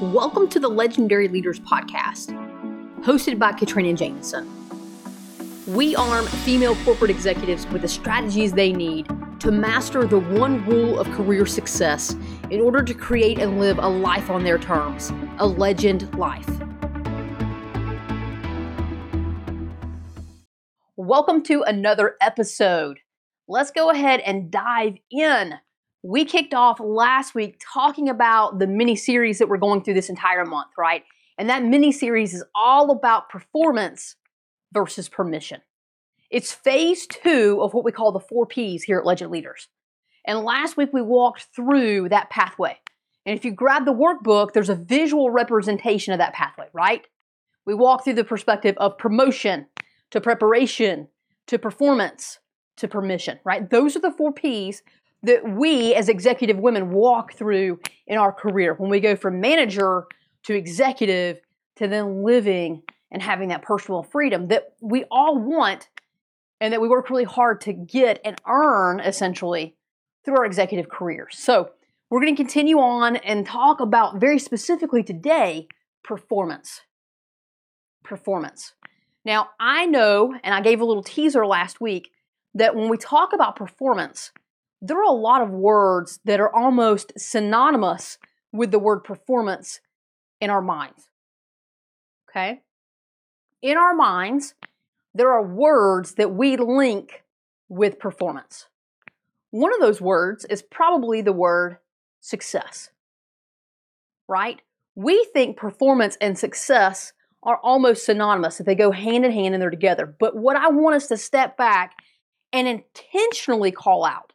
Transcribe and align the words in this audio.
Welcome 0.00 0.48
to 0.48 0.58
the 0.58 0.68
Legendary 0.68 1.28
Leaders 1.28 1.60
Podcast, 1.60 2.28
hosted 3.02 3.38
by 3.38 3.52
Katrina 3.52 3.92
Jameson. 3.92 4.48
We 5.66 5.94
arm 5.94 6.24
female 6.24 6.74
corporate 6.86 7.10
executives 7.10 7.66
with 7.66 7.82
the 7.82 7.88
strategies 7.88 8.54
they 8.54 8.72
need 8.72 9.10
to 9.40 9.52
master 9.52 10.06
the 10.06 10.18
one 10.18 10.64
rule 10.64 10.98
of 10.98 11.06
career 11.10 11.44
success 11.44 12.16
in 12.48 12.62
order 12.62 12.82
to 12.82 12.94
create 12.94 13.38
and 13.38 13.60
live 13.60 13.76
a 13.76 13.86
life 13.86 14.30
on 14.30 14.42
their 14.42 14.56
terms, 14.56 15.12
a 15.38 15.46
legend 15.46 16.10
life. 16.18 16.48
Welcome 20.96 21.42
to 21.42 21.62
another 21.64 22.16
episode. 22.22 23.00
Let's 23.46 23.70
go 23.70 23.90
ahead 23.90 24.20
and 24.20 24.50
dive 24.50 24.94
in 25.10 25.60
we 26.02 26.24
kicked 26.24 26.54
off 26.54 26.80
last 26.80 27.34
week 27.34 27.60
talking 27.72 28.08
about 28.08 28.58
the 28.58 28.66
mini 28.66 28.96
series 28.96 29.38
that 29.38 29.48
we're 29.48 29.58
going 29.58 29.82
through 29.82 29.94
this 29.94 30.08
entire 30.08 30.44
month, 30.44 30.70
right? 30.78 31.04
And 31.38 31.48
that 31.50 31.64
mini 31.64 31.92
series 31.92 32.34
is 32.34 32.44
all 32.54 32.90
about 32.90 33.28
performance 33.28 34.16
versus 34.72 35.08
permission. 35.08 35.60
It's 36.30 36.52
phase 36.52 37.06
two 37.06 37.58
of 37.60 37.74
what 37.74 37.84
we 37.84 37.92
call 37.92 38.12
the 38.12 38.20
four 38.20 38.46
P's 38.46 38.82
here 38.82 38.98
at 38.98 39.06
Legend 39.06 39.30
Leaders. 39.30 39.68
And 40.26 40.40
last 40.40 40.76
week 40.76 40.90
we 40.92 41.02
walked 41.02 41.48
through 41.54 42.08
that 42.10 42.30
pathway. 42.30 42.78
And 43.26 43.36
if 43.36 43.44
you 43.44 43.50
grab 43.50 43.84
the 43.84 43.92
workbook, 43.92 44.52
there's 44.52 44.68
a 44.68 44.74
visual 44.74 45.30
representation 45.30 46.12
of 46.12 46.18
that 46.18 46.34
pathway, 46.34 46.66
right? 46.72 47.06
We 47.66 47.74
walk 47.74 48.04
through 48.04 48.14
the 48.14 48.24
perspective 48.24 48.74
of 48.78 48.96
promotion 48.96 49.66
to 50.10 50.20
preparation 50.20 51.08
to 51.46 51.58
performance 51.58 52.38
to 52.76 52.88
permission, 52.88 53.38
right? 53.44 53.68
Those 53.68 53.96
are 53.96 54.00
the 54.00 54.12
four 54.12 54.32
P's 54.32 54.82
that 55.22 55.48
we 55.48 55.94
as 55.94 56.08
executive 56.08 56.58
women 56.58 56.90
walk 56.90 57.34
through 57.34 57.80
in 58.06 58.18
our 58.18 58.32
career 58.32 58.74
when 58.74 58.90
we 58.90 59.00
go 59.00 59.16
from 59.16 59.40
manager 59.40 60.06
to 60.44 60.54
executive 60.54 61.38
to 61.76 61.86
then 61.86 62.22
living 62.22 62.82
and 63.10 63.22
having 63.22 63.48
that 63.48 63.62
personal 63.62 64.02
freedom 64.02 64.48
that 64.48 64.74
we 64.80 65.04
all 65.10 65.38
want 65.38 65.88
and 66.60 66.72
that 66.72 66.80
we 66.80 66.88
work 66.88 67.10
really 67.10 67.24
hard 67.24 67.60
to 67.62 67.72
get 67.72 68.20
and 68.24 68.40
earn 68.46 69.00
essentially 69.00 69.74
through 70.24 70.36
our 70.36 70.44
executive 70.44 70.88
careers. 70.88 71.36
So, 71.38 71.70
we're 72.10 72.20
going 72.20 72.34
to 72.34 72.42
continue 72.42 72.80
on 72.80 73.16
and 73.16 73.46
talk 73.46 73.78
about 73.80 74.20
very 74.20 74.40
specifically 74.40 75.04
today 75.04 75.68
performance. 76.02 76.80
Performance. 78.02 78.74
Now, 79.24 79.50
I 79.60 79.86
know, 79.86 80.34
and 80.42 80.52
I 80.52 80.60
gave 80.60 80.80
a 80.80 80.84
little 80.84 81.04
teaser 81.04 81.46
last 81.46 81.80
week, 81.80 82.10
that 82.54 82.74
when 82.74 82.88
we 82.88 82.96
talk 82.96 83.32
about 83.32 83.54
performance, 83.54 84.32
there 84.80 84.98
are 84.98 85.04
a 85.04 85.10
lot 85.10 85.42
of 85.42 85.50
words 85.50 86.20
that 86.24 86.40
are 86.40 86.54
almost 86.54 87.12
synonymous 87.18 88.18
with 88.52 88.70
the 88.70 88.78
word 88.78 89.04
performance 89.04 89.80
in 90.40 90.50
our 90.50 90.62
minds. 90.62 91.08
Okay? 92.30 92.60
In 93.62 93.76
our 93.76 93.94
minds, 93.94 94.54
there 95.14 95.30
are 95.30 95.44
words 95.44 96.14
that 96.14 96.32
we 96.32 96.56
link 96.56 97.24
with 97.68 97.98
performance. 97.98 98.66
One 99.50 99.74
of 99.74 99.80
those 99.80 100.00
words 100.00 100.44
is 100.46 100.62
probably 100.62 101.20
the 101.20 101.32
word 101.32 101.78
success. 102.20 102.90
Right? 104.28 104.62
We 104.94 105.26
think 105.32 105.56
performance 105.56 106.16
and 106.20 106.38
success 106.38 107.12
are 107.42 107.58
almost 107.62 108.04
synonymous, 108.04 108.58
that 108.58 108.64
they 108.64 108.74
go 108.74 108.90
hand 108.90 109.24
in 109.24 109.32
hand 109.32 109.54
and 109.54 109.62
they're 109.62 109.70
together. 109.70 110.06
But 110.06 110.36
what 110.36 110.56
I 110.56 110.68
want 110.68 110.96
us 110.96 111.08
to 111.08 111.16
step 111.16 111.56
back 111.56 111.96
and 112.52 112.68
intentionally 112.68 113.72
call 113.72 114.04
out 114.04 114.32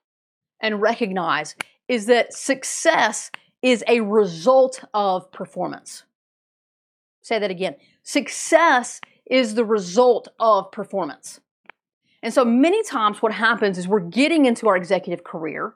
and 0.66 0.82
recognize 0.82 1.56
is 1.88 2.08
that 2.08 2.34
success 2.34 3.30
is 3.62 3.84
a 3.88 4.02
result 4.02 4.84
of 4.96 5.32
performance. 5.32 6.04
Say 7.22 7.38
that 7.38 7.52
again. 7.52 7.76
Success 8.02 9.00
is 9.30 9.54
the 9.54 9.64
result 9.64 10.28
of 10.40 10.72
performance. 10.72 11.40
And 12.24 12.34
so 12.34 12.44
many 12.44 12.82
times 12.84 13.22
what 13.22 13.32
happens 13.32 13.78
is 13.78 13.88
we're 13.88 14.00
getting 14.00 14.46
into 14.46 14.68
our 14.68 14.76
executive 14.76 15.24
career. 15.24 15.76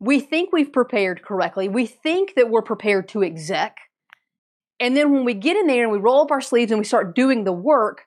We 0.00 0.20
think 0.20 0.52
we've 0.52 0.72
prepared 0.72 1.22
correctly. 1.22 1.68
We 1.68 1.86
think 1.86 2.34
that 2.34 2.50
we're 2.50 2.62
prepared 2.62 3.08
to 3.08 3.24
exec. 3.24 3.78
And 4.80 4.94
then 4.94 5.12
when 5.12 5.24
we 5.24 5.32
get 5.32 5.56
in 5.56 5.66
there 5.66 5.84
and 5.84 5.92
we 5.92 5.98
roll 5.98 6.22
up 6.22 6.30
our 6.30 6.42
sleeves 6.42 6.70
and 6.70 6.78
we 6.78 6.84
start 6.84 7.14
doing 7.14 7.44
the 7.44 7.52
work, 7.52 8.02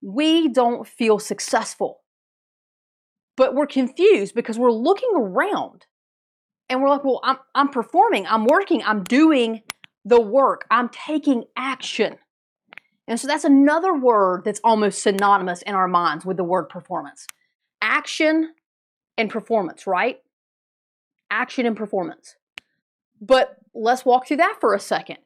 we 0.00 0.48
don't 0.48 0.86
feel 0.86 1.18
successful. 1.18 1.99
But 3.40 3.54
we're 3.54 3.66
confused 3.66 4.34
because 4.34 4.58
we're 4.58 4.70
looking 4.70 5.08
around 5.14 5.86
and 6.68 6.82
we're 6.82 6.90
like, 6.90 7.04
well, 7.04 7.20
I'm, 7.24 7.38
I'm 7.54 7.70
performing, 7.70 8.26
I'm 8.26 8.44
working, 8.44 8.82
I'm 8.84 9.02
doing 9.02 9.62
the 10.04 10.20
work, 10.20 10.66
I'm 10.70 10.90
taking 10.90 11.44
action. 11.56 12.18
And 13.08 13.18
so 13.18 13.26
that's 13.26 13.44
another 13.44 13.94
word 13.94 14.42
that's 14.44 14.60
almost 14.62 15.02
synonymous 15.02 15.62
in 15.62 15.74
our 15.74 15.88
minds 15.88 16.26
with 16.26 16.36
the 16.36 16.44
word 16.44 16.68
performance. 16.68 17.26
Action 17.80 18.52
and 19.16 19.30
performance, 19.30 19.86
right? 19.86 20.18
Action 21.30 21.64
and 21.64 21.74
performance. 21.74 22.36
But 23.22 23.56
let's 23.72 24.04
walk 24.04 24.28
through 24.28 24.36
that 24.36 24.58
for 24.60 24.74
a 24.74 24.78
second. 24.78 25.16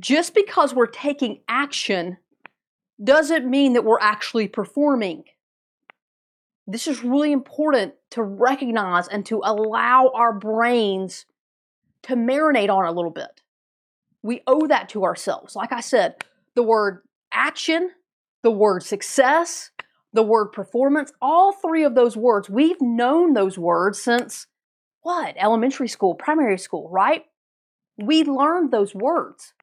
Just 0.00 0.34
because 0.34 0.74
we're 0.74 0.86
taking 0.86 1.42
action 1.46 2.16
doesn't 3.04 3.48
mean 3.48 3.74
that 3.74 3.84
we're 3.84 4.00
actually 4.00 4.48
performing. 4.48 5.22
This 6.66 6.88
is 6.88 7.04
really 7.04 7.32
important 7.32 7.94
to 8.10 8.22
recognize 8.22 9.06
and 9.08 9.24
to 9.26 9.40
allow 9.44 10.10
our 10.14 10.32
brains 10.32 11.26
to 12.02 12.16
marinate 12.16 12.70
on 12.70 12.84
a 12.84 12.92
little 12.92 13.10
bit. 13.10 13.42
We 14.22 14.42
owe 14.46 14.66
that 14.66 14.88
to 14.90 15.04
ourselves. 15.04 15.54
Like 15.54 15.72
I 15.72 15.80
said, 15.80 16.16
the 16.54 16.62
word 16.62 17.02
action, 17.30 17.90
the 18.42 18.50
word 18.50 18.82
success, 18.82 19.70
the 20.12 20.22
word 20.22 20.46
performance, 20.46 21.12
all 21.20 21.52
three 21.52 21.84
of 21.84 21.94
those 21.94 22.16
words, 22.16 22.50
we've 22.50 22.80
known 22.80 23.34
those 23.34 23.58
words 23.58 24.02
since 24.02 24.46
what? 25.02 25.36
Elementary 25.38 25.86
school, 25.86 26.16
primary 26.16 26.58
school, 26.58 26.88
right? 26.90 27.24
We 27.96 28.24
learned 28.24 28.72
those 28.72 28.92
words. 28.92 29.54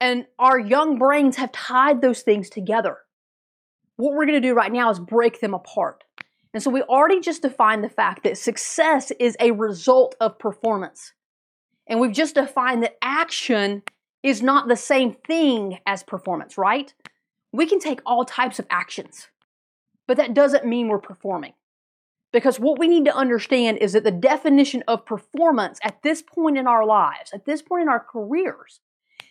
And 0.00 0.26
our 0.38 0.58
young 0.58 0.98
brains 0.98 1.36
have 1.36 1.52
tied 1.52 2.00
those 2.00 2.22
things 2.22 2.50
together. 2.50 2.98
What 4.00 4.14
we're 4.14 4.24
going 4.24 4.40
to 4.40 4.48
do 4.48 4.54
right 4.54 4.72
now 4.72 4.90
is 4.90 4.98
break 4.98 5.40
them 5.40 5.52
apart. 5.52 6.04
And 6.54 6.62
so 6.62 6.70
we 6.70 6.80
already 6.80 7.20
just 7.20 7.42
defined 7.42 7.84
the 7.84 7.90
fact 7.90 8.24
that 8.24 8.38
success 8.38 9.12
is 9.20 9.36
a 9.38 9.50
result 9.50 10.14
of 10.22 10.38
performance. 10.38 11.12
And 11.86 12.00
we've 12.00 12.10
just 12.10 12.34
defined 12.34 12.82
that 12.82 12.96
action 13.02 13.82
is 14.22 14.40
not 14.40 14.68
the 14.68 14.76
same 14.76 15.12
thing 15.26 15.80
as 15.86 16.02
performance, 16.02 16.56
right? 16.56 16.94
We 17.52 17.66
can 17.66 17.78
take 17.78 18.00
all 18.06 18.24
types 18.24 18.58
of 18.58 18.66
actions, 18.70 19.28
but 20.08 20.16
that 20.16 20.32
doesn't 20.32 20.64
mean 20.64 20.88
we're 20.88 20.98
performing. 20.98 21.52
Because 22.32 22.58
what 22.58 22.78
we 22.78 22.88
need 22.88 23.04
to 23.04 23.14
understand 23.14 23.76
is 23.78 23.92
that 23.92 24.04
the 24.04 24.10
definition 24.10 24.82
of 24.88 25.04
performance 25.04 25.78
at 25.82 26.02
this 26.02 26.22
point 26.22 26.56
in 26.56 26.66
our 26.66 26.86
lives, 26.86 27.32
at 27.34 27.44
this 27.44 27.60
point 27.60 27.82
in 27.82 27.88
our 27.90 28.00
careers, 28.00 28.80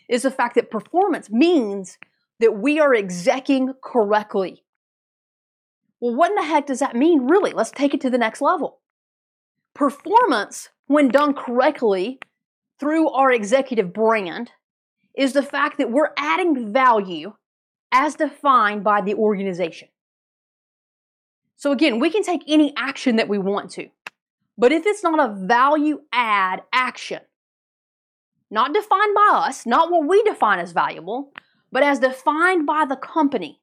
is 0.07 0.21
the 0.21 0.31
fact 0.31 0.53
that 0.55 0.69
performance 0.69 1.31
means 1.31 1.97
that 2.39 2.57
we 2.57 2.79
are 2.79 2.93
executing 2.93 3.73
correctly. 3.83 4.63
Well, 5.99 6.15
what 6.15 6.31
in 6.31 6.35
the 6.35 6.43
heck 6.43 6.67
does 6.67 6.79
that 6.79 6.95
mean, 6.95 7.27
really? 7.27 7.51
Let's 7.51 7.71
take 7.71 7.93
it 7.93 8.01
to 8.01 8.09
the 8.09 8.17
next 8.17 8.41
level. 8.41 8.79
Performance, 9.73 10.69
when 10.87 11.09
done 11.09 11.33
correctly 11.33 12.19
through 12.79 13.09
our 13.09 13.31
executive 13.31 13.93
brand, 13.93 14.51
is 15.17 15.33
the 15.33 15.43
fact 15.43 15.77
that 15.77 15.91
we're 15.91 16.11
adding 16.17 16.71
value 16.71 17.33
as 17.91 18.15
defined 18.15 18.83
by 18.83 19.01
the 19.01 19.15
organization. 19.15 19.89
So, 21.57 21.73
again, 21.73 21.99
we 21.99 22.09
can 22.09 22.23
take 22.23 22.43
any 22.47 22.73
action 22.77 23.17
that 23.17 23.27
we 23.27 23.37
want 23.37 23.71
to, 23.71 23.89
but 24.57 24.71
if 24.71 24.85
it's 24.85 25.03
not 25.03 25.19
a 25.19 25.45
value 25.45 26.01
add 26.13 26.63
action, 26.71 27.19
not 28.49 28.73
defined 28.73 29.13
by 29.13 29.29
us, 29.33 29.65
not 29.65 29.91
what 29.91 30.07
we 30.07 30.23
define 30.23 30.59
as 30.59 30.71
valuable, 30.71 31.33
but 31.71 31.83
as 31.83 31.99
defined 31.99 32.65
by 32.65 32.85
the 32.87 32.95
company, 32.95 33.61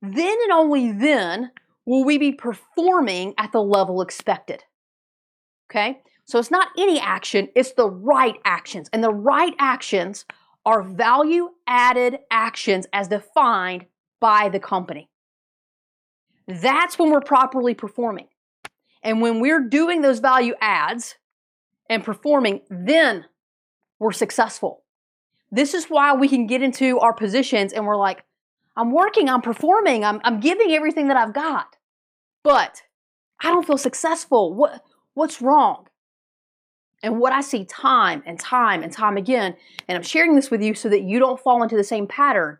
then 0.00 0.36
and 0.42 0.52
only 0.52 0.92
then 0.92 1.50
will 1.86 2.04
we 2.04 2.18
be 2.18 2.32
performing 2.32 3.34
at 3.38 3.52
the 3.52 3.62
level 3.62 4.00
expected. 4.00 4.64
Okay? 5.70 6.00
So 6.24 6.38
it's 6.38 6.50
not 6.50 6.68
any 6.78 6.98
action, 7.00 7.48
it's 7.54 7.72
the 7.72 7.90
right 7.90 8.36
actions. 8.44 8.88
And 8.92 9.04
the 9.04 9.12
right 9.12 9.54
actions 9.58 10.24
are 10.64 10.82
value 10.82 11.50
added 11.66 12.20
actions 12.30 12.86
as 12.92 13.08
defined 13.08 13.86
by 14.20 14.48
the 14.48 14.60
company. 14.60 15.10
That's 16.46 16.98
when 16.98 17.10
we're 17.10 17.20
properly 17.20 17.74
performing. 17.74 18.28
And 19.02 19.20
when 19.20 19.40
we're 19.40 19.68
doing 19.68 20.00
those 20.00 20.20
value 20.20 20.54
adds 20.60 21.16
and 21.90 22.02
performing, 22.02 22.62
then 22.70 23.26
we're 23.98 24.12
successful. 24.12 24.83
This 25.50 25.74
is 25.74 25.86
why 25.86 26.14
we 26.14 26.28
can 26.28 26.46
get 26.46 26.62
into 26.62 26.98
our 26.98 27.12
positions 27.12 27.72
and 27.72 27.86
we're 27.86 27.96
like, 27.96 28.24
I'm 28.76 28.90
working, 28.90 29.28
I'm 29.28 29.42
performing, 29.42 30.04
I'm, 30.04 30.20
I'm 30.24 30.40
giving 30.40 30.72
everything 30.72 31.08
that 31.08 31.16
I've 31.16 31.32
got. 31.32 31.76
But 32.42 32.82
I 33.40 33.50
don't 33.50 33.66
feel 33.66 33.78
successful. 33.78 34.54
What, 34.54 34.82
what's 35.14 35.40
wrong? 35.40 35.86
And 37.02 37.20
what 37.20 37.32
I 37.32 37.40
see 37.40 37.64
time 37.64 38.22
and 38.26 38.40
time 38.40 38.82
and 38.82 38.92
time 38.92 39.16
again, 39.16 39.56
and 39.86 39.96
I'm 39.96 40.02
sharing 40.02 40.34
this 40.34 40.50
with 40.50 40.62
you 40.62 40.74
so 40.74 40.88
that 40.88 41.02
you 41.02 41.18
don't 41.18 41.38
fall 41.38 41.62
into 41.62 41.76
the 41.76 41.84
same 41.84 42.06
pattern, 42.06 42.58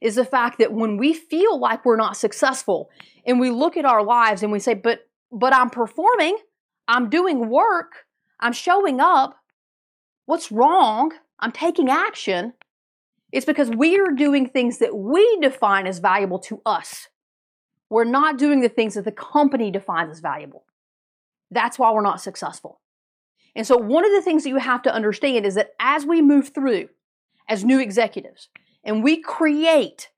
is 0.00 0.16
the 0.16 0.24
fact 0.24 0.58
that 0.58 0.72
when 0.72 0.96
we 0.96 1.14
feel 1.14 1.58
like 1.58 1.84
we're 1.84 1.96
not 1.96 2.16
successful 2.16 2.90
and 3.24 3.40
we 3.40 3.50
look 3.50 3.76
at 3.76 3.84
our 3.84 4.02
lives 4.02 4.42
and 4.42 4.52
we 4.52 4.58
say, 4.58 4.74
but 4.74 5.08
but 5.32 5.54
I'm 5.54 5.70
performing, 5.70 6.36
I'm 6.86 7.10
doing 7.10 7.48
work, 7.48 8.06
I'm 8.38 8.52
showing 8.52 9.00
up, 9.00 9.36
what's 10.26 10.52
wrong? 10.52 11.12
I'm 11.38 11.52
taking 11.52 11.88
action. 11.88 12.54
It's 13.32 13.46
because 13.46 13.70
we 13.70 13.98
are 13.98 14.12
doing 14.12 14.48
things 14.48 14.78
that 14.78 14.96
we 14.96 15.38
define 15.40 15.86
as 15.86 15.98
valuable 15.98 16.38
to 16.40 16.62
us. 16.64 17.08
We're 17.90 18.04
not 18.04 18.38
doing 18.38 18.60
the 18.60 18.68
things 18.68 18.94
that 18.94 19.04
the 19.04 19.12
company 19.12 19.70
defines 19.70 20.10
as 20.10 20.20
valuable. 20.20 20.64
That's 21.50 21.78
why 21.78 21.92
we're 21.92 22.02
not 22.02 22.20
successful. 22.20 22.80
And 23.54 23.66
so, 23.66 23.76
one 23.76 24.04
of 24.04 24.12
the 24.12 24.22
things 24.22 24.42
that 24.42 24.50
you 24.50 24.56
have 24.56 24.82
to 24.82 24.94
understand 24.94 25.46
is 25.46 25.54
that 25.54 25.70
as 25.80 26.04
we 26.04 26.20
move 26.20 26.48
through 26.48 26.88
as 27.48 27.64
new 27.64 27.78
executives 27.78 28.48
and 28.84 29.02
we 29.02 29.20
create 29.20 30.10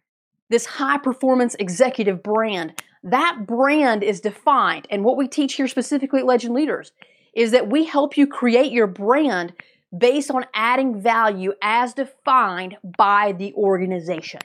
this 0.49 0.67
high 0.67 0.99
performance 0.99 1.55
executive 1.59 2.23
brand, 2.23 2.83
that 3.03 3.47
brand 3.47 4.03
is 4.03 4.21
defined. 4.21 4.87
And 4.91 5.05
what 5.05 5.17
we 5.17 5.29
teach 5.29 5.55
here 5.55 5.69
specifically 5.69 6.21
at 6.21 6.27
Legend 6.27 6.55
Leaders 6.55 6.93
is 7.35 7.51
that 7.53 7.69
we 7.69 7.85
help 7.85 8.17
you 8.17 8.27
create 8.27 8.73
your 8.73 8.87
brand 8.87 9.53
based 9.97 10.31
on 10.31 10.45
adding 10.55 11.01
value 11.01 11.53
as 11.63 11.95
defined 11.95 12.77
by 12.97 13.33
the 13.33 13.53
organization. 13.55 14.41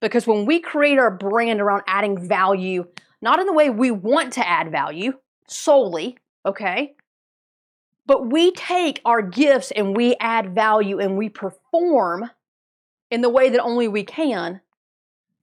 Because 0.00 0.26
when 0.26 0.46
we 0.46 0.60
create 0.60 0.98
our 0.98 1.10
brand 1.10 1.60
around 1.60 1.82
adding 1.86 2.26
value, 2.28 2.86
not 3.22 3.40
in 3.40 3.46
the 3.46 3.52
way 3.52 3.70
we 3.70 3.90
want 3.90 4.32
to 4.34 4.46
add 4.46 4.70
value 4.70 5.14
solely, 5.46 6.18
okay, 6.44 6.94
but 8.06 8.30
we 8.30 8.52
take 8.52 9.00
our 9.04 9.22
gifts 9.22 9.70
and 9.70 9.96
we 9.96 10.14
add 10.20 10.54
value 10.54 10.98
and 10.98 11.16
we 11.16 11.28
perform 11.28 12.30
in 13.10 13.20
the 13.20 13.30
way 13.30 13.48
that 13.48 13.62
only 13.62 13.88
we 13.88 14.04
can, 14.04 14.60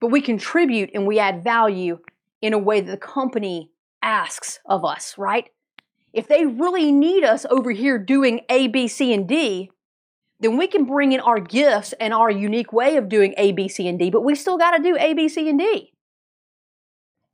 but 0.00 0.08
we 0.08 0.20
contribute 0.20 0.90
and 0.94 1.06
we 1.06 1.18
add 1.18 1.42
value 1.42 1.98
in 2.40 2.52
a 2.52 2.58
way 2.58 2.80
that 2.80 2.90
the 2.90 2.96
company 2.96 3.70
asks 4.02 4.60
of 4.66 4.84
us, 4.84 5.16
right? 5.16 5.48
If 6.12 6.28
they 6.28 6.44
really 6.44 6.92
need 6.92 7.24
us 7.24 7.46
over 7.48 7.70
here 7.70 7.98
doing 7.98 8.40
A, 8.48 8.68
B, 8.68 8.86
C, 8.88 9.14
and 9.14 9.26
D, 9.26 9.70
then 10.40 10.56
we 10.56 10.66
can 10.66 10.84
bring 10.84 11.12
in 11.12 11.20
our 11.20 11.38
gifts 11.38 11.94
and 12.00 12.12
our 12.12 12.30
unique 12.30 12.72
way 12.72 12.96
of 12.96 13.08
doing 13.08 13.32
A, 13.36 13.52
B, 13.52 13.68
C, 13.68 13.88
and 13.88 13.98
D, 13.98 14.10
but 14.10 14.24
we 14.24 14.34
still 14.34 14.58
got 14.58 14.76
to 14.76 14.82
do 14.82 14.96
A, 14.98 15.14
B, 15.14 15.28
C, 15.28 15.48
and 15.48 15.58
D. 15.58 15.92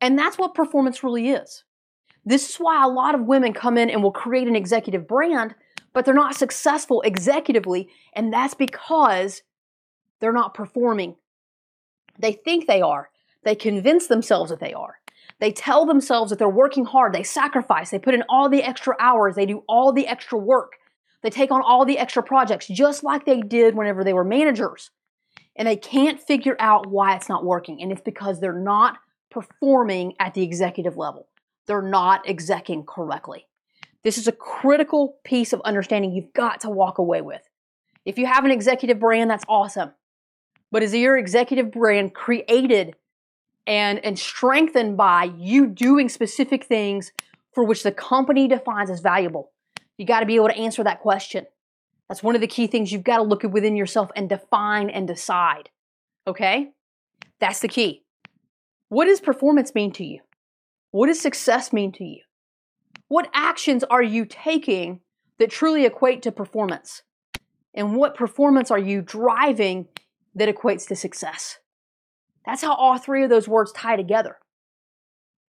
And 0.01 0.19
that's 0.19 0.39
what 0.39 0.55
performance 0.55 1.03
really 1.03 1.31
is. 1.31 1.65
This 2.25 2.51
is 2.51 2.57
why 2.57 2.85
a 2.85 2.89
lot 2.89 3.15
of 3.15 3.23
women 3.23 3.53
come 3.55 3.79
in 3.79 3.89
and 3.89 4.03
will 4.03 4.13
create 4.13 4.47
an 4.47 4.55
executive 4.55 5.09
brand, 5.09 5.55
but 5.93 6.05
they're 6.05 6.15
not 6.15 6.37
successful 6.37 7.03
executively, 7.05 7.89
and 8.13 8.33
that's 8.33 8.55
because 8.55 9.43
they're 10.21 10.33
not 10.33 10.55
performing. 10.55 11.17
They 12.19 12.33
think 12.33 12.67
they 12.67 12.83
are. 12.83 13.11
They 13.45 13.55
convince 13.55 14.07
themselves 14.07 14.51
that 14.51 14.61
they 14.61 14.75
are. 14.75 14.97
They 15.41 15.53
tell 15.53 15.87
themselves 15.87 16.31
that 16.31 16.39
they're 16.39 16.49
working 16.49 16.85
hard, 16.85 17.13
they 17.13 17.23
sacrifice, 17.23 17.91
they 17.91 17.99
put 17.99 18.15
in 18.15 18.25
all 18.29 18.49
the 18.49 18.63
extra 18.63 18.97
hours, 18.99 19.37
they 19.37 19.47
do 19.47 19.63
all 19.69 19.93
the 19.93 20.07
extra 20.07 20.39
work, 20.39 20.73
they 21.23 21.31
take 21.31 21.51
on 21.51 21.63
all 21.63 21.85
the 21.85 21.99
extra 21.99 22.23
projects, 22.23 22.67
just 22.67 23.05
like 23.05 23.25
they 23.25 23.41
did 23.41 23.77
whenever 23.77 24.05
they 24.05 24.13
were 24.13 24.25
managers. 24.25 24.91
And 25.57 25.67
they 25.67 25.77
can't 25.77 26.21
figure 26.21 26.57
out 26.61 26.87
why 26.87 27.17
it's 27.17 27.29
not 27.29 27.45
working. 27.45 27.83
And 27.83 27.91
it's 27.91 28.01
because 28.01 28.39
they're 28.39 28.53
not 28.53 28.99
performing 29.29 30.15
at 30.21 30.35
the 30.35 30.45
executive 30.45 30.97
level 30.97 31.27
they're 31.69 31.83
not 31.83 32.29
execing 32.29 32.85
correctly. 32.85 33.47
This 34.03 34.19
is 34.19 34.27
a 34.27 34.33
critical 34.33 35.19
piece 35.23 35.53
of 35.53 35.61
understanding 35.61 36.13
you've 36.13 36.33
got 36.33 36.61
to 36.63 36.71
walk 36.71 36.99
away 36.99 37.21
with. 37.21 37.43
If 38.05 38.19
you 38.19 38.27
have 38.27 38.45
an 38.45 38.51
executive 38.51 38.99
brand, 38.99 39.31
that's 39.31 39.45
awesome. 39.49 39.93
But 40.73 40.83
is 40.83 40.95
your 40.95 41.17
executive 41.17 41.71
brand 41.71 42.15
created 42.15 42.97
and, 43.69 44.03
and 44.05 44.19
strengthened 44.19 44.97
by 44.97 45.25
you 45.37 45.67
doing 45.67 46.09
specific 46.09 46.65
things 46.65 47.13
for 47.53 47.63
which 47.63 47.83
the 47.83 47.93
company 47.93 48.49
defines 48.49 48.91
as 48.91 49.01
valuable? 49.01 49.53
You 49.99 50.07
got 50.07 50.21
to 50.21 50.27
be 50.27 50.37
able 50.37 50.49
to 50.49 50.57
answer 50.57 50.83
that 50.83 51.01
question. 51.01 51.47
That's 52.09 52.23
one 52.23 52.35
of 52.35 52.41
the 52.41 52.47
key 52.47 52.67
things 52.67 52.91
you've 52.91 53.05
got 53.05 53.19
to 53.19 53.23
look 53.23 53.45
at 53.45 53.51
within 53.51 53.77
yourself 53.77 54.11
and 54.17 54.29
define 54.29 54.89
and 54.89 55.07
decide. 55.07 55.69
Okay? 56.27 56.71
That's 57.41 57.61
the 57.61 57.69
key. 57.69 58.05
What 58.89 59.05
does 59.05 59.21
performance 59.21 59.75
mean 59.75 59.93
to 59.93 60.05
you? 60.05 60.21
What 60.91 61.09
does 61.09 61.21
success 61.21 61.71
mean 61.71 61.93
to 61.93 62.05
you? 62.05 62.23
What 63.09 63.29
actions 63.35 63.85
are 63.85 64.03
you 64.03 64.25
taking 64.25 65.01
that 65.39 65.51
truly 65.51 65.85
equate 65.85 66.23
to 66.23 66.33
performance? 66.33 67.03
And 67.75 67.97
what 67.97 68.15
performance 68.15 68.71
are 68.71 68.79
you 68.79 69.03
driving 69.03 69.89
that 70.35 70.49
equates 70.49 70.89
to 70.89 70.97
success? 70.97 71.59
That's 72.47 72.63
how 72.63 72.75
all 72.75 72.99
three 72.99 73.25
of 73.25 73.31
those 73.31 73.49
words 73.49 73.73
tie 73.73 73.97
together. 73.97 74.39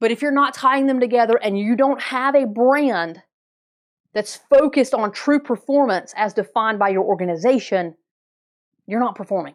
But 0.00 0.10
if 0.10 0.22
you're 0.22 0.32
not 0.32 0.54
tying 0.54 0.86
them 0.86 1.00
together 1.00 1.38
and 1.42 1.58
you 1.58 1.76
don't 1.76 2.00
have 2.00 2.34
a 2.34 2.46
brand 2.46 3.22
that's 4.12 4.36
focused 4.36 4.94
on 4.94 5.12
true 5.12 5.40
performance 5.40 6.14
as 6.16 6.34
defined 6.34 6.78
by 6.78 6.88
your 6.90 7.04
organization, 7.04 7.94
you're 8.86 9.00
not 9.00 9.14
performing. 9.14 9.54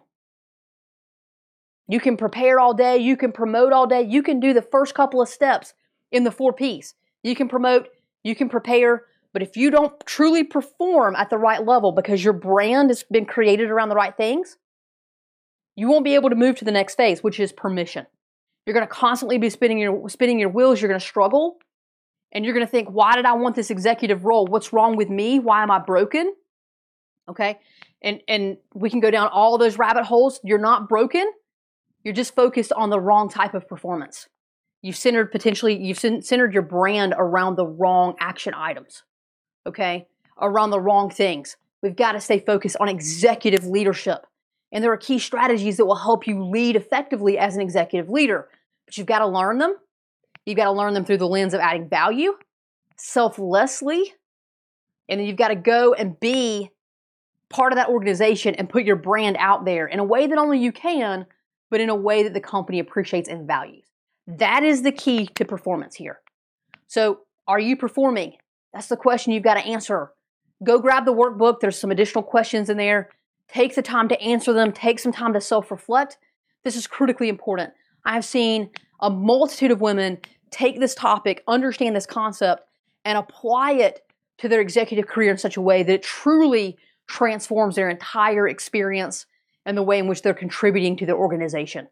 You 1.88 2.00
can 2.00 2.16
prepare 2.16 2.60
all 2.60 2.74
day, 2.74 2.98
you 2.98 3.18
can 3.18 3.32
promote 3.32 3.74
all 3.74 3.88
day, 3.88 4.02
you 4.04 4.24
can 4.24 4.40
do 4.40 4.54
the 4.54 4.62
first 4.62 4.96
couple 4.96 5.22
of 5.22 5.30
steps 5.30 5.74
in 6.12 6.24
the 6.24 6.32
four 6.32 6.54
P's. 6.54 6.94
You 7.24 7.36
can 7.36 7.50
promote, 7.50 7.90
you 8.24 8.36
can 8.36 8.50
prepare, 8.50 9.06
but 9.34 9.42
if 9.42 9.58
you 9.58 9.72
don't 9.72 9.94
truly 10.06 10.44
perform 10.44 11.16
at 11.16 11.30
the 11.30 11.38
right 11.38 11.66
level 11.66 11.92
because 11.92 12.24
your 12.24 12.34
brand 12.34 12.90
has 12.90 13.04
been 13.04 13.26
created 13.26 13.70
around 13.70 13.90
the 13.90 13.96
right 13.96 14.16
things, 14.16 14.58
you 15.76 15.88
won't 15.88 16.06
be 16.06 16.16
able 16.16 16.30
to 16.30 16.36
move 16.36 16.56
to 16.58 16.66
the 16.66 16.72
next 16.72 16.96
phase, 16.96 17.24
which 17.24 17.40
is 17.40 17.52
permission. 17.52 18.06
You're 18.66 18.74
going 18.74 18.86
to 18.86 18.94
constantly 18.94 19.38
be 19.38 19.50
spinning 19.50 19.80
your 19.80 20.10
spinning 20.10 20.40
your 20.40 20.50
wheels, 20.50 20.82
you're 20.82 20.90
going 20.90 21.00
to 21.00 21.06
struggle, 21.06 21.58
and 22.32 22.46
you're 22.46 22.54
going 22.54 22.66
to 22.66 22.72
think, 22.72 22.90
"Why 22.90 23.16
did 23.16 23.26
I 23.26 23.34
want 23.34 23.56
this 23.56 23.72
executive 23.72 24.26
role? 24.26 24.46
What's 24.46 24.72
wrong 24.72 24.96
with 24.96 25.10
me? 25.10 25.40
Why 25.40 25.64
am 25.64 25.72
I 25.72 25.80
broken?" 25.80 26.34
Okay? 27.30 27.60
And 28.02 28.22
and 28.28 28.58
we 28.74 28.90
can 28.90 29.00
go 29.00 29.12
down 29.12 29.30
all 29.30 29.58
those 29.58 29.78
rabbit 29.78 30.06
holes. 30.06 30.40
You're 30.44 30.60
not 30.60 30.88
broken. 30.90 31.26
You're 32.04 32.14
just 32.14 32.36
focused 32.36 32.74
on 32.74 32.90
the 32.90 33.00
wrong 33.00 33.30
type 33.30 33.54
of 33.54 33.68
performance. 33.68 34.28
You've 34.82 34.96
centered 34.96 35.32
potentially, 35.32 35.78
you've 35.78 36.00
centered 36.00 36.54
your 36.54 36.64
brand 36.64 37.14
around 37.16 37.56
the 37.56 37.68
wrong 37.68 38.16
action 38.20 38.54
items, 38.56 39.04
okay? 39.68 40.08
Around 40.40 40.72
the 40.72 40.80
wrong 40.80 41.12
things. 41.12 41.56
We've 41.84 41.96
got 41.96 42.14
to 42.14 42.20
stay 42.20 42.40
focused 42.40 42.78
on 42.80 42.90
executive 42.90 43.66
leadership. 43.66 44.26
And 44.72 44.84
there 44.84 44.92
are 44.92 44.98
key 44.98 45.20
strategies 45.20 45.78
that 45.78 45.86
will 45.86 45.96
help 45.96 46.28
you 46.28 46.44
lead 46.46 46.76
effectively 46.76 47.38
as 47.38 47.56
an 47.56 47.62
executive 47.62 48.10
leader. 48.10 48.48
But 48.86 48.98
you've 48.98 49.08
got 49.08 49.20
to 49.20 49.28
learn 49.28 49.58
them. 49.58 49.76
You've 50.46 50.58
got 50.58 50.66
to 50.66 50.72
learn 50.72 50.94
them 50.94 51.06
through 51.06 51.18
the 51.18 51.28
lens 51.28 51.54
of 51.54 51.60
adding 51.60 51.90
value, 51.90 52.34
selflessly, 52.98 54.14
and 55.08 55.20
then 55.20 55.28
you've 55.28 55.38
got 55.38 55.50
to 55.50 55.56
go 55.56 55.94
and 55.94 56.20
be 56.20 56.70
part 57.50 57.74
of 57.74 57.78
that 57.78 57.90
organization 57.90 58.56
and 58.56 58.70
put 58.70 58.86
your 58.86 58.96
brand 58.96 59.36
out 59.38 59.66
there 59.66 59.86
in 59.86 60.00
a 60.00 60.04
way 60.04 60.26
that 60.26 60.38
only 60.38 60.60
you 60.60 60.72
can 60.72 61.26
but 61.72 61.80
in 61.80 61.90
a 61.90 61.96
way 61.96 62.22
that 62.24 62.34
the 62.34 62.42
company 62.42 62.78
appreciates 62.78 63.30
and 63.30 63.48
values. 63.48 63.86
That 64.28 64.62
is 64.62 64.84
the 64.84 64.92
key 64.92 65.26
to 65.36 65.46
performance 65.46 65.96
here. 65.96 66.20
So, 66.88 67.22
are 67.48 67.60
you 67.60 67.76
performing? 67.76 68.34
That's 68.74 68.88
the 68.88 68.98
question 68.98 69.34
you've 69.34 69.44
got 69.44 69.56
to 69.56 69.66
answer. 69.66 70.12
Go 70.64 70.80
grab 70.80 71.06
the 71.06 71.14
workbook. 71.14 71.60
There's 71.60 71.80
some 71.80 71.90
additional 71.90 72.24
questions 72.24 72.70
in 72.70 72.78
there. 72.78 73.10
Take 73.54 73.76
the 73.76 73.82
time 73.82 74.08
to 74.10 74.22
answer 74.22 74.54
them. 74.54 74.72
Take 74.72 75.00
some 75.00 75.12
time 75.12 75.34
to 75.34 75.42
self 75.42 75.72
reflect. 75.72 76.18
This 76.64 76.76
is 76.76 76.88
critically 76.88 77.28
important. 77.28 77.74
I've 78.06 78.26
seen 78.26 78.70
a 79.00 79.10
multitude 79.10 79.72
of 79.72 79.82
women 79.82 80.20
take 80.52 80.80
this 80.80 80.96
topic, 80.96 81.44
understand 81.48 81.96
this 81.96 82.06
concept, 82.06 82.64
and 83.04 83.18
apply 83.18 83.74
it 83.74 84.06
to 84.38 84.50
their 84.50 84.62
executive 84.62 85.08
career 85.08 85.32
in 85.32 85.38
such 85.38 85.58
a 85.58 85.62
way 85.62 85.84
that 85.84 85.94
it 85.94 86.04
truly 86.04 86.78
transforms 87.08 87.76
their 87.76 87.90
entire 87.90 88.48
experience 88.48 89.26
and 89.66 89.78
the 89.78 89.84
way 89.84 90.00
in 90.00 90.08
which 90.08 90.22
they're 90.22 90.34
contributing 90.34 90.96
to 90.98 91.06
the 91.06 91.14
organization. 91.14 91.88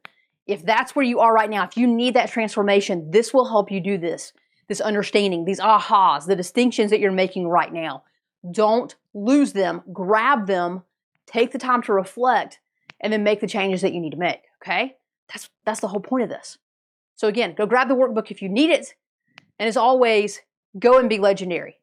If 0.47 0.63
that's 0.65 0.95
where 0.95 1.05
you 1.05 1.19
are 1.19 1.33
right 1.33 1.49
now, 1.49 1.63
if 1.65 1.77
you 1.77 1.87
need 1.87 2.15
that 2.15 2.31
transformation, 2.31 3.11
this 3.11 3.33
will 3.33 3.47
help 3.47 3.69
you 3.71 3.79
do 3.81 3.97
this. 3.97 4.33
This 4.67 4.81
understanding, 4.81 5.45
these 5.45 5.59
ahas, 5.59 6.25
the 6.25 6.35
distinctions 6.35 6.89
that 6.91 6.99
you're 6.99 7.11
making 7.11 7.47
right 7.47 7.71
now. 7.71 8.03
Don't 8.51 8.95
lose 9.13 9.53
them, 9.53 9.81
grab 9.91 10.47
them, 10.47 10.83
take 11.31 11.51
the 11.51 11.59
time 11.59 11.81
to 11.83 11.93
reflect, 11.93 12.59
and 13.01 13.13
then 13.13 13.23
make 13.23 13.39
the 13.39 13.47
changes 13.47 13.81
that 13.81 13.93
you 13.93 14.01
need 14.01 14.11
to 14.11 14.17
make. 14.17 14.41
Okay? 14.61 14.95
That's 15.29 15.49
that's 15.65 15.79
the 15.79 15.87
whole 15.87 16.01
point 16.01 16.23
of 16.23 16.29
this. 16.29 16.57
So 17.15 17.27
again, 17.27 17.53
go 17.57 17.65
grab 17.65 17.87
the 17.87 17.95
workbook 17.95 18.31
if 18.31 18.41
you 18.41 18.49
need 18.49 18.69
it. 18.69 18.95
And 19.59 19.67
as 19.67 19.77
always, 19.77 20.39
go 20.77 20.97
and 20.99 21.09
be 21.09 21.19
legendary. 21.19 21.78